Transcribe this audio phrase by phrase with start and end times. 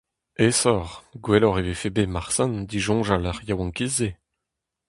[0.45, 4.09] Aesoc'h, gwelloc'h e vefe bet marteze disoñjal ar yaouankiz-se?